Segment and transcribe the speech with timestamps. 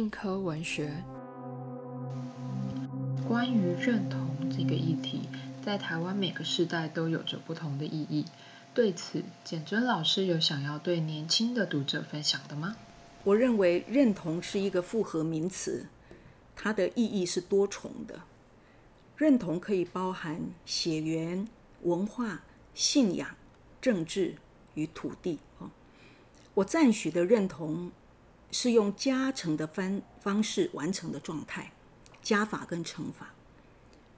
[0.00, 0.90] 硬科文学。
[3.28, 5.28] 关于认同这个议题，
[5.62, 8.24] 在台湾每个时代都有着不同的意义。
[8.72, 12.76] 对此，简真老师有想要对年轻的读者分享的吗？
[13.24, 15.84] 我认为认同是一个复合名词，
[16.56, 18.22] 它的意义是多重的。
[19.18, 21.46] 认同可以包含血缘、
[21.82, 22.40] 文化、
[22.72, 23.28] 信仰、
[23.82, 24.36] 政治
[24.72, 25.40] 与土地。
[25.58, 25.68] 哦，
[26.54, 27.92] 我赞许的认同
[28.50, 31.72] 是用加成的方方式完成的状态，
[32.22, 33.34] 加法跟乘法。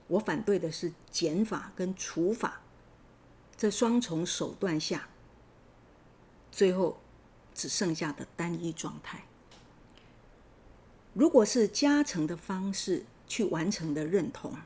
[0.07, 2.61] 我反对的是减法跟除法。
[3.55, 5.07] 这双重手段下，
[6.51, 6.99] 最后
[7.53, 9.23] 只剩下的单一状态。
[11.13, 14.57] 如果是加成的方式去完成的认同，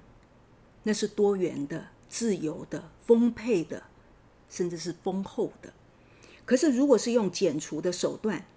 [0.84, 3.84] 那是多元的、自由的、丰沛的，
[4.50, 5.74] 甚至是丰厚的。
[6.46, 8.48] 可是，如果是用减除的手段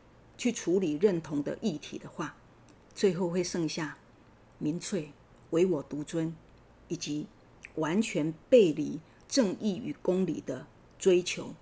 [0.41, 2.35] 去处理认同的议题的话，
[2.95, 3.99] 最后会剩下
[4.57, 5.13] 民粹、
[5.51, 6.35] 唯我独尊，
[6.89, 7.27] 以及
[7.75, 8.99] 完全背离。
[9.29, 10.67] 正义与公理的
[10.99, 11.55] 追求，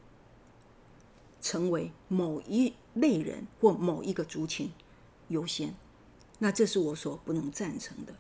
[1.43, 4.71] 成为某一类人或某一个族群
[5.29, 5.75] 优先，
[6.39, 8.15] 那这是我所不能赞成的。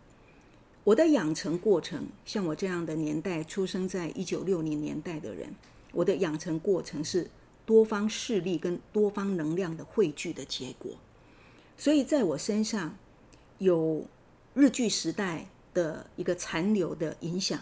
[0.84, 5.55] 我的养成过程，像我这样的年代出生在一九六零年代的人，
[5.92, 7.31] 我的养成过程是
[7.69, 10.92] 多方势力跟多方能量的汇聚的结果。
[11.77, 12.97] 所以在我身上
[13.58, 14.06] 有
[14.55, 17.61] 日据时代的一个残留的影响，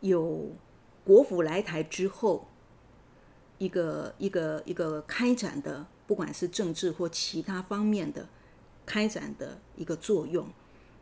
[0.00, 0.48] 有。
[1.06, 2.48] 国府来台之后，
[3.58, 8.26] 一个一个一个开展的，不管是政治或其他方面的
[8.86, 10.48] 开展的一个作用。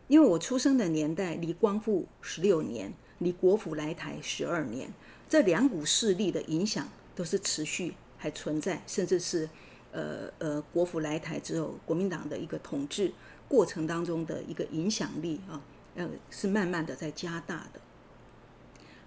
[0.08, 4.92] 因为我出生的年代离光复十六年，离国府来台十二年，
[5.28, 9.48] 这两股势力的影响都是持续还存在，甚至是
[9.90, 13.12] 呃呃国府来台之后，国民党的一个统治
[13.48, 15.60] 过程当中的一个影响力啊，
[15.96, 17.80] 呃是慢慢的在加大的，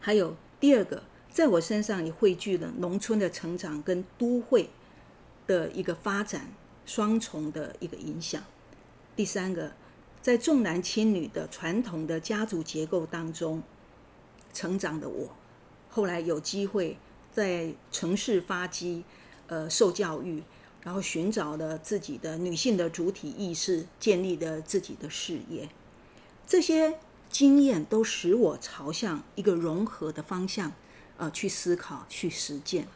[0.02, 0.36] 还有。
[0.58, 4.70] 第二个，在我身上也汇聚了农村的成长跟都会
[5.46, 6.52] 的一个发展
[6.86, 8.42] 双重的一个影响。
[9.16, 9.74] 第三个，
[10.22, 13.62] 在重男轻女的传统的家族结构当中
[14.54, 15.36] 成长的我，
[15.90, 16.98] 后来有机会
[17.36, 19.04] 在城市发迹，
[19.46, 20.42] 呃，受教育，
[20.82, 25.70] 然后寻找了自己的女性的主体意识，建立了自己的事业，
[26.48, 26.98] 这些。
[27.28, 30.72] 经验都使我朝向一个融合的方向，
[31.18, 32.88] 呃，去思考、去实践。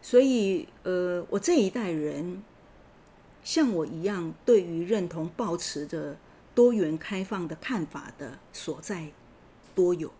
[0.00, 2.42] 所以，呃，我这一代人
[3.44, 6.16] 像我一样，对于认同、保持着
[6.54, 9.10] 多元开放的看法的所在
[9.74, 10.10] 多有。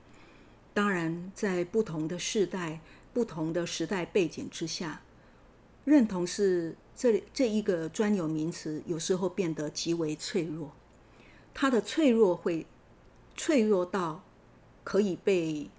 [0.75, 2.81] 当然，在不同的世代、
[3.13, 5.03] 不同的时代背景之下，
[5.85, 10.73] 认同是这这一个专有名词，有时候变得极为脆弱。
[11.55, 12.67] 它的脆弱会。
[13.35, 14.23] 脆弱到
[14.85, 15.71] 可以被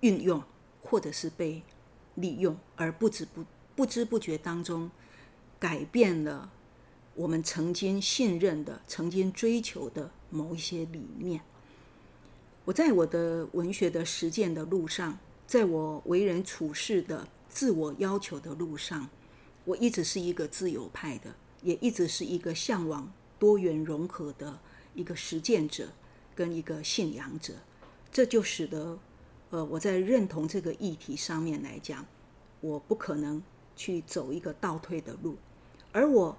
[0.00, 0.42] 运用，
[0.82, 1.62] 或者是被
[2.14, 3.44] 利用，而不知不
[3.76, 4.90] 不知不觉当中
[5.58, 6.50] 改变了
[7.14, 11.42] 我们曾经信任的、曾经追求的某一些理念。
[12.64, 19.08] 我在我的文学的实践的路上，在我为人处事的自我要求的路上，
[19.64, 24.58] 我一直是一个自由派的，也一直是一个向往多元融合的
[24.94, 25.88] 一个实践者。
[26.34, 27.54] 跟一个信仰者，
[28.12, 28.98] 这就使得，
[29.48, 32.04] 呃，我在认同这个议题上面来讲，
[32.60, 33.42] 我不可能
[33.74, 35.38] 去走一个倒退的路。
[35.92, 36.36] 而我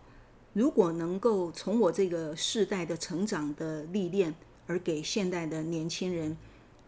[0.53, 4.35] 如果能够从我这个世代的成长的历练，
[4.67, 6.37] 而给现代的年轻人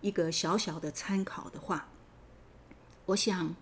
[0.02, 1.90] 一个小小的参考的话，
[3.10, 3.56] 我想，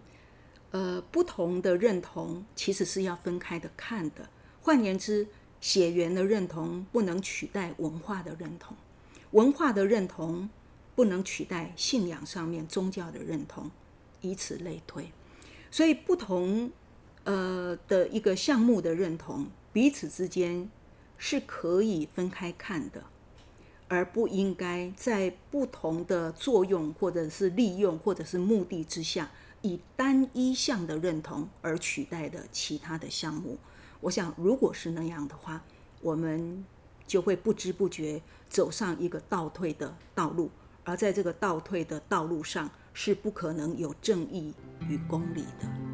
[0.71, 4.29] 呃，不同的认同其实是要分开的看的。
[4.61, 5.25] 换言之，
[5.61, 8.75] 血缘的认同不能取代文化的认同。
[9.31, 10.49] 文化的认同
[10.95, 13.71] 不能取代信仰上面宗教的认同，
[14.19, 15.09] 以此类推。
[15.71, 16.69] 所以，不同
[17.23, 20.69] 呃的一个项目的认同，彼此之间
[21.17, 23.05] 是可以分开看的，
[23.87, 29.29] 而不应该在不同的作用或者是利用或者是目的之下，
[29.61, 33.57] 以单一项的认同而取代的其他的项目。
[34.01, 35.63] 我想，如果是那样的话，
[36.01, 36.65] 我们。
[37.07, 40.51] 就会不知不觉走上一个倒退的道路，
[40.83, 44.53] 而在这个倒退的道路上，是不可能有正义
[44.89, 45.86] 与公理的。